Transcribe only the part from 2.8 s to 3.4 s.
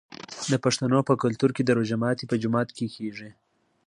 کیږي.